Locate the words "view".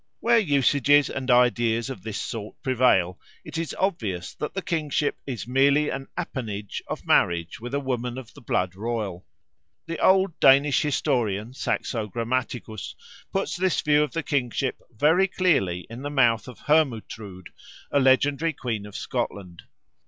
13.81-14.01